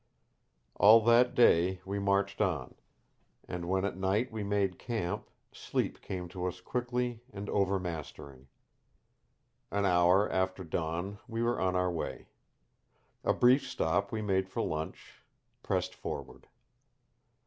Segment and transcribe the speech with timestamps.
[0.77, 2.73] All that day we marched on,
[3.47, 8.47] and when at night we made camp, sleep came to us quickly and overmastering.
[9.69, 12.29] An hour after dawn we were on our way.
[13.23, 15.21] A brief stop we made for lunch;
[15.61, 16.47] pressed forward.